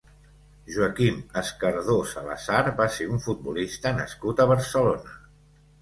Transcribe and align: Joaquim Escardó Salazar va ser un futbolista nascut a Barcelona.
Joaquim 0.77 1.19
Escardó 1.41 1.99
Salazar 2.15 2.65
va 2.83 2.89
ser 2.99 3.09
un 3.19 3.23
futbolista 3.29 3.97
nascut 4.03 4.43
a 4.47 4.53
Barcelona. 4.57 5.21